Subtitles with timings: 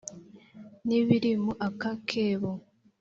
[0.87, 2.51] n’ibiri mu aka kebo